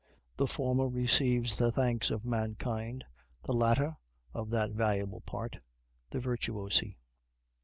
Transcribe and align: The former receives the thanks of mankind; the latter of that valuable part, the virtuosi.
The 0.35 0.47
former 0.47 0.87
receives 0.87 1.57
the 1.57 1.71
thanks 1.71 2.09
of 2.09 2.25
mankind; 2.25 3.03
the 3.43 3.53
latter 3.53 3.97
of 4.33 4.49
that 4.49 4.71
valuable 4.71 5.21
part, 5.21 5.57
the 6.09 6.17
virtuosi. 6.19 6.97